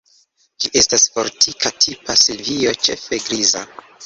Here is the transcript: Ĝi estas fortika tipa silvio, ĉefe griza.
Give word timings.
Ĝi 0.63 0.71
estas 0.81 1.05
fortika 1.17 1.73
tipa 1.85 2.17
silvio, 2.23 2.75
ĉefe 2.89 3.23
griza. 3.29 3.65